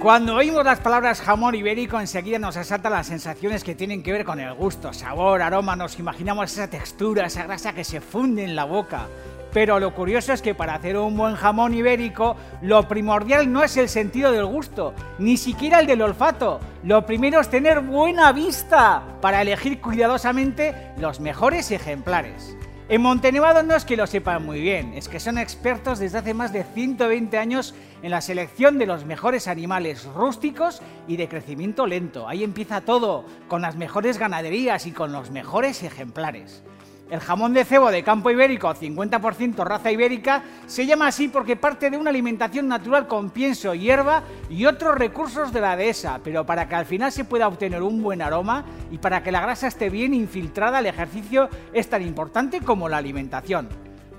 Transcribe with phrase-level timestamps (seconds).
[0.00, 4.24] Cuando oímos las palabras jamón ibérico, enseguida nos asaltan las sensaciones que tienen que ver
[4.24, 8.56] con el gusto, sabor, aroma, nos imaginamos esa textura, esa grasa que se funde en
[8.56, 9.08] la boca.
[9.52, 13.76] Pero lo curioso es que para hacer un buen jamón ibérico, lo primordial no es
[13.76, 16.60] el sentido del gusto, ni siquiera el del olfato.
[16.82, 22.56] Lo primero es tener buena vista para elegir cuidadosamente los mejores ejemplares.
[22.90, 26.34] En Montenevado no es que lo sepan muy bien, es que son expertos desde hace
[26.34, 31.86] más de 120 años en la selección de los mejores animales rústicos y de crecimiento
[31.86, 32.26] lento.
[32.26, 36.64] Ahí empieza todo, con las mejores ganaderías y con los mejores ejemplares.
[37.10, 41.90] El jamón de cebo de campo ibérico, 50% raza ibérica, se llama así porque parte
[41.90, 46.68] de una alimentación natural con pienso, hierba y otros recursos de la dehesa, pero para
[46.68, 49.90] que al final se pueda obtener un buen aroma y para que la grasa esté
[49.90, 53.68] bien infiltrada, el ejercicio es tan importante como la alimentación.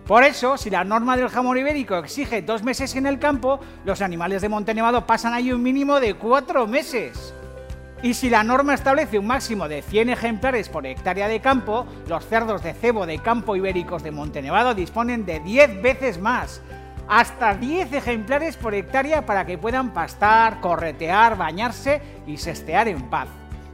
[0.05, 4.01] Por eso, si la norma del jamón ibérico exige dos meses en el campo, los
[4.01, 7.33] animales de Montenevado pasan ahí un mínimo de cuatro meses.
[8.03, 12.25] Y si la norma establece un máximo de 100 ejemplares por hectárea de campo, los
[12.25, 16.61] cerdos de cebo de campo ibéricos de Montenevado disponen de 10 veces más.
[17.07, 23.27] Hasta 10 ejemplares por hectárea para que puedan pastar, corretear, bañarse y sestear en paz.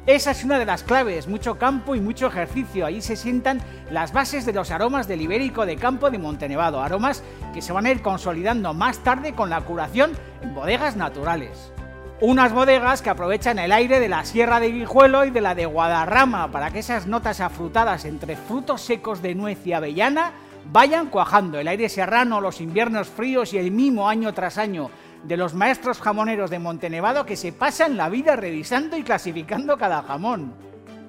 [0.05, 2.85] Esa es una de las claves, mucho campo y mucho ejercicio.
[2.85, 3.61] Ahí se sientan
[3.91, 7.85] las bases de los aromas del ibérico de campo de Montenevado, aromas que se van
[7.85, 10.11] a ir consolidando más tarde con la curación
[10.41, 11.71] en bodegas naturales.
[12.19, 15.67] Unas bodegas que aprovechan el aire de la Sierra de Guijuelo y de la de
[15.67, 20.31] Guadarrama para que esas notas afrutadas entre frutos secos de nuez y avellana
[20.71, 21.59] vayan cuajando.
[21.59, 24.89] El aire serrano, los inviernos fríos y el mimo año tras año
[25.25, 30.01] de los maestros jamoneros de Montenevado que se pasan la vida revisando y clasificando cada
[30.01, 30.55] jamón.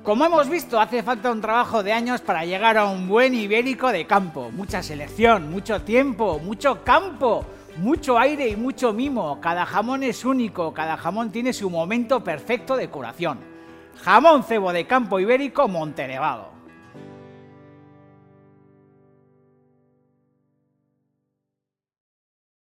[0.03, 3.89] Como hemos visto, hace falta un trabajo de años para llegar a un buen ibérico
[3.92, 4.51] de campo.
[4.51, 7.47] Mucha selección, mucho tiempo, mucho campo
[7.78, 9.40] mucho aire y mucho mimo.
[9.40, 13.39] Cada jamón es único, cada jamón tiene su momento perfecto de curación.
[14.02, 16.58] Jamón cebo de campo ibérico Montenevado.